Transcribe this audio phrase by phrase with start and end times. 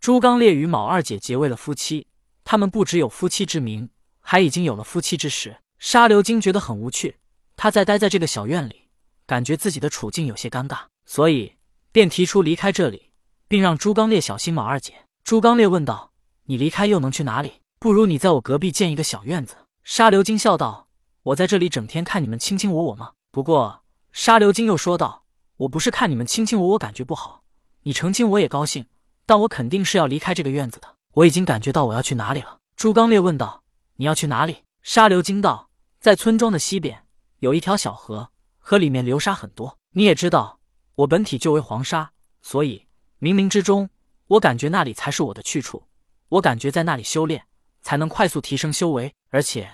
[0.00, 2.06] 朱刚烈与卯二姐结为了夫妻，
[2.42, 5.58] 他们不只有夫妻之名，还已经有了夫妻之实。
[5.78, 7.18] 沙流金觉得很无趣，
[7.54, 8.88] 他在待在这个小院里，
[9.26, 11.52] 感觉自己的处境有些尴尬，所以
[11.92, 13.10] 便提出离开这里，
[13.46, 14.94] 并让朱刚烈小心卯二姐。
[15.22, 16.12] 朱刚烈问道
[16.48, 17.60] ：“你离开又能去哪里？
[17.78, 19.54] 不如你在我隔壁建一个小院子。”
[19.84, 20.88] 沙流金笑道
[21.24, 23.82] ：“我在这里整天看你们卿卿我我吗？”不过
[24.12, 25.26] 沙流金又说道
[25.58, 27.44] ：“我不是看你们卿卿我我感觉不好，
[27.82, 28.86] 你成亲我也高兴。”
[29.26, 30.96] 但我肯定是要离开这个院子的。
[31.12, 32.58] 我已经感觉到我要去哪里了。
[32.76, 33.62] 朱刚烈问道
[33.96, 37.04] ：“你要去哪里？”沙流金道：“在村庄的西边
[37.40, 39.76] 有一条小河，河里面流沙很多。
[39.92, 40.60] 你也知道，
[40.94, 42.12] 我本体就为黄沙，
[42.42, 42.86] 所以
[43.20, 43.90] 冥冥之中，
[44.28, 45.88] 我感觉那里才是我的去处。
[46.28, 47.44] 我感觉在那里修炼，
[47.82, 49.12] 才能快速提升修为。
[49.30, 49.68] 而且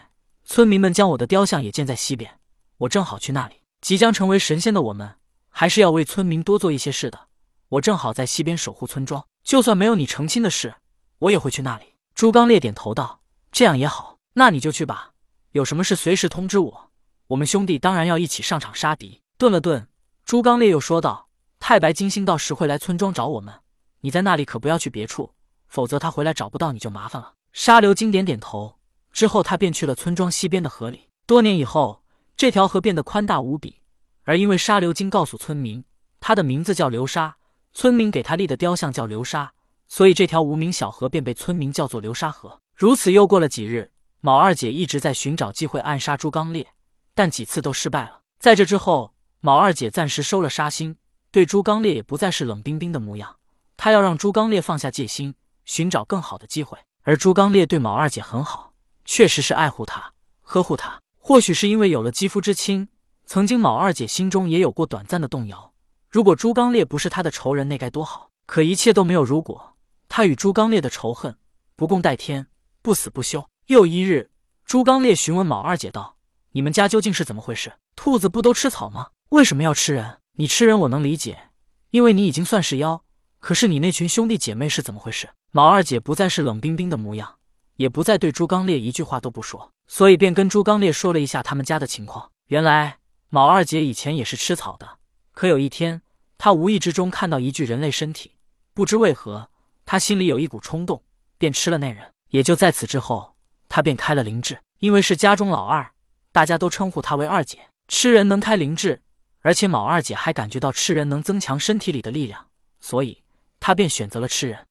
[0.45, 2.41] 村民们将我的雕像也建在西边，
[2.79, 3.57] 我正好去那里。
[3.83, 5.17] 即将成为神仙的我们，
[5.51, 7.29] 还是要为村民多做一些事的。
[7.69, 10.75] 我正好在西边守护村庄。”就算没有你成亲的事，
[11.21, 11.95] 我也会去那里。
[12.17, 13.21] 朱刚烈点头道
[13.53, 15.13] ：“这样也好，那你就去吧。
[15.53, 16.91] 有什么事随时通知我。
[17.29, 19.87] 我们兄弟当然要一起上场杀敌。”顿了顿，
[20.25, 21.29] 朱刚烈又说道
[21.61, 23.55] ：“太白金星到时会来村庄找我们，
[24.01, 25.33] 你在那里可不要去别处，
[25.69, 28.81] 否则他回来找不到你就麻烦了。”沙流金点点头，
[29.13, 31.09] 之后他便去了村庄西边的河里。
[31.25, 32.03] 多年以后，
[32.37, 33.77] 这条河变得宽大无比，
[34.25, 35.85] 而因为沙流金告诉村民，
[36.19, 37.37] 他的名字叫流沙。
[37.79, 39.51] 村民给他立的雕像叫流沙，
[39.87, 42.59] 所以这条无名小河便被村民叫做流沙河。
[42.75, 43.91] 如此又过了几日，
[44.23, 46.67] 卯二姐一直在寻找机会暗杀朱刚烈，
[47.15, 48.23] 但几次都失败了。
[48.39, 50.97] 在这之后，卯二姐暂时收了杀心，
[51.31, 53.37] 对朱刚烈也不再是冷冰冰的模样。
[53.77, 55.35] 她要让朱刚烈放下戒心，
[55.67, 56.79] 寻找更好的机会。
[57.03, 58.73] 而朱刚烈对卯二姐很好，
[59.05, 60.99] 确实是爱护她、呵护她。
[61.19, 62.89] 或许是因为有了肌肤之亲，
[63.27, 65.75] 曾经卯二姐心中也有过短暂的动摇。
[66.09, 68.31] 如果朱刚烈不是他的仇人，那该多好！
[68.47, 69.77] 可一切都没有如果。
[70.09, 71.37] 他与朱刚烈的仇恨
[71.75, 72.47] 不共戴天，
[72.81, 73.49] 不死不休。
[73.67, 74.31] 又一日，
[74.65, 76.17] 朱刚烈询问卯二姐道
[76.53, 77.73] ：“你们家究竟是怎么回事？
[77.97, 79.09] 兔子不都吃草吗？
[79.31, 80.19] 为什么要吃人？
[80.37, 81.51] 你吃人我能理解，
[81.91, 83.03] 因为你已经算是妖。
[83.41, 87.37] 可是你那群兄弟姐妹是怎么回事？”卯二姐不再是冷冰冰的模样，
[87.77, 92.31] 也不再对朱刚烈一句话都不说，所以便跟朱刚烈说了一下他们家的情况。
[92.49, 92.99] 原来
[93.31, 94.99] 卯二姐以前也是吃草的，
[95.37, 96.01] 可有一天。
[96.39, 98.33] 他无意之中看到一具人类身体，
[98.73, 99.51] 不知为何，
[99.85, 101.03] 他心里有一股冲动，
[101.37, 102.13] 便吃了那人。
[102.31, 103.37] 也就在此之后，
[103.69, 104.59] 他便开了灵智。
[104.79, 105.93] 因为是家中老二，
[106.33, 107.69] 大家都称呼他为二姐。
[107.89, 109.03] 吃人能开灵智，
[109.41, 112.49] 而且卯二姐还感觉到吃人能增强身体里的力量，
[112.81, 113.23] 所以
[113.61, 114.67] 他便选择了吃人。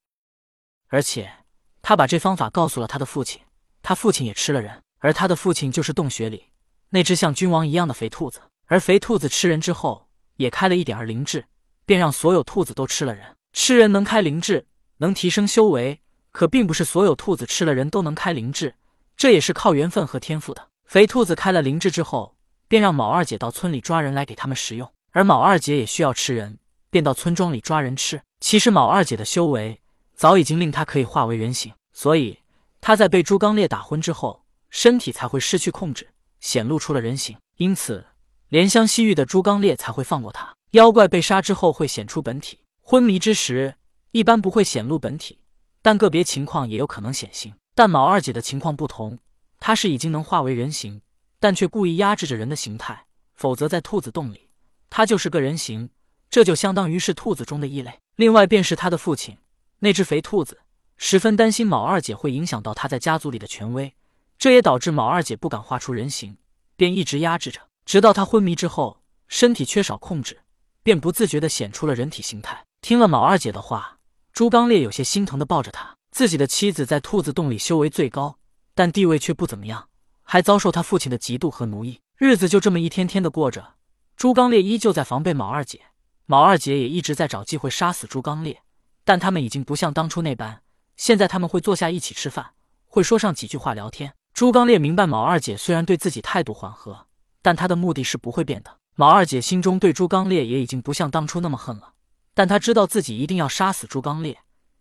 [0.88, 1.32] 而且
[1.80, 3.40] 他把这方法告诉了他的父亲，
[3.82, 6.46] 他父亲也吃了人，而他的父亲就是洞穴里
[6.90, 8.40] 那只像君王一样的肥兔子。
[8.66, 10.05] 而肥兔子吃人之后，
[10.36, 11.44] 也开了一点儿灵智。
[11.84, 13.36] 便让所有兔子都吃了人。
[13.52, 14.66] 吃人能开灵智，
[14.98, 16.00] 能提升修为，
[16.32, 18.74] 可并不是所有兔子吃了人都能开灵智，
[19.16, 20.68] 这也是靠缘分和天赋的。
[20.84, 22.36] 肥兔子开了灵智之后，
[22.68, 26.58] 便让卯二姐到村里抓人来给他们食用，而卯二姐也需要吃人，
[26.90, 28.20] 便到村庄里抓人吃。
[28.40, 29.80] 其实卯二姐的修为
[30.14, 32.40] 早已经令她可以化为人形，所以
[32.80, 36.08] 她在被朱刚烈打昏之后，身体才会失去控制，
[36.40, 37.36] 显露出了人形。
[37.56, 38.04] 因此，
[38.50, 40.54] 怜香惜玉的朱刚烈才会放过他。
[40.70, 43.74] 妖怪被杀之后会显出本体，昏迷之时
[44.12, 45.38] 一般不会显露本体，
[45.82, 47.54] 但个别情况也有可能显形。
[47.74, 49.18] 但卯二姐的情况不同，
[49.58, 51.00] 她是已经能化为人形，
[51.40, 54.48] 但却故意压制着人的形态，否则在兔子洞里，
[54.88, 55.90] 她就是个人形，
[56.30, 57.98] 这就相当于是兔子中的异类。
[58.16, 59.36] 另外便是他的父亲
[59.80, 60.60] 那只肥兔子，
[60.96, 63.94] 十分担心卯二姐会影响到他在家族里的权威，
[64.38, 66.38] 这也导致卯二姐不敢化出人形，
[66.76, 70.40] 便一直压制着，直到他昏迷之后，身体缺少控制。
[70.82, 72.64] 便不自觉地显出了人体形态。
[72.80, 73.98] 听了卯二姐的话，
[74.32, 75.96] 朱刚烈有些心疼地抱着她。
[76.12, 78.38] 自己的妻子在兔子洞里修为最高，
[78.72, 79.88] 但地位却不怎么样，
[80.22, 81.98] 还遭受他父亲的嫉妒和奴役。
[82.16, 83.74] 日子就这么一天天的过着。
[84.16, 85.80] 朱刚烈依旧在防备卯二姐，
[86.26, 88.62] 卯二姐也一直在找机会杀死朱刚烈。
[89.04, 90.62] 但他们已经不像当初那般，
[90.96, 92.52] 现在他们会坐下一起吃饭，
[92.84, 94.14] 会说上几句话聊天。
[94.32, 97.05] 朱刚烈明白，卯二姐虽然对自己态度缓和，
[97.46, 98.78] 但他的目的是不会变的。
[98.96, 101.92] 毛二姐心中对朱刚烈也已经不像当初那么恨了，
[102.34, 104.36] 但她知道自己一定要杀死朱刚烈，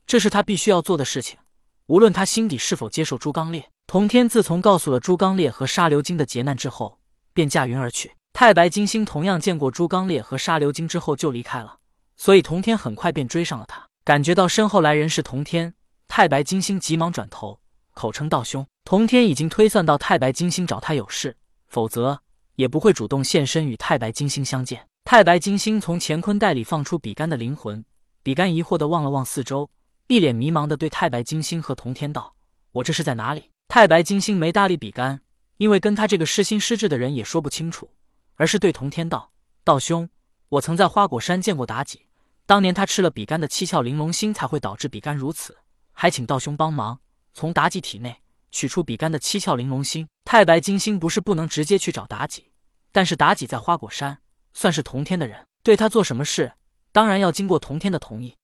[0.07, 1.37] 这是她必须要做的事情。
[1.85, 6.97] 无论她心底是否接受朱刚烈，童天自从告诉了朱刚烈和沙流金的劫难之后，
[7.35, 8.13] 便驾云而去。
[8.33, 11.77] 太白金星同样见过朱刚烈和沙流金之后就离开了，
[12.17, 13.87] 所以童天很快便追上了他。
[14.03, 15.75] 感觉到身后来人是童天，
[16.07, 17.59] 太白金星急忙转头，
[17.93, 18.65] 口称道兄。
[18.83, 22.21] 童天已经推算到太白金星找他有事，否则。
[22.55, 24.87] 也不会主动现身与太白金星相见。
[25.03, 27.85] 太白金星从乾坤袋里放出比干的灵魂，
[28.23, 29.69] 比干疑惑地望了望四周，
[30.07, 32.35] 一脸迷茫地对太白金星和童天道
[32.73, 35.21] ：“我这是在哪里？”太白金星没搭理比干，
[35.57, 37.91] 因为跟他这个失心失智的人也说不清楚，
[38.35, 39.31] 而是对童天道
[39.63, 40.09] ：“道兄，
[40.49, 42.07] 我曾在花果山见过妲己，
[42.45, 45.57] 当年他吃了比干的七窍玲珑心，才会导致比干如此，
[45.91, 46.99] 还请道兄帮忙
[47.33, 52.51] 从妲己体内取出比干的七窍玲珑心。”太白金星不是不能直接去找妲己，
[52.91, 54.17] 但是妲己在花果山
[54.53, 56.51] 算是同天的人，对他做什么事，
[56.91, 58.35] 当然要经过同天的同意，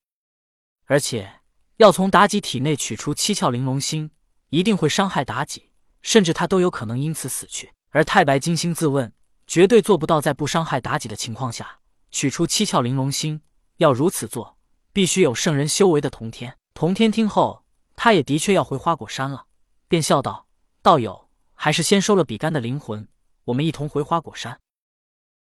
[0.85, 1.41] 而且
[1.75, 4.09] 要从妲己体内取出七窍玲珑心，
[4.51, 5.71] 一定会伤害妲己，
[6.01, 7.73] 甚至他都有可能因此死去。
[7.89, 9.11] 而太白金星自问，
[9.45, 11.79] 绝对做不到在不伤害妲己的情况下
[12.09, 13.41] 取出七窍玲珑心。
[13.79, 14.57] 要如此做，
[14.93, 16.55] 必须有圣人修为的同天。
[16.73, 17.65] 同天听后，
[17.97, 19.47] 他也的确要回花果山了，
[19.89, 20.47] 便笑道
[20.81, 21.27] ：“道友。”
[21.63, 23.07] 还是先收了比干的灵魂，
[23.43, 24.59] 我们一同回花果山。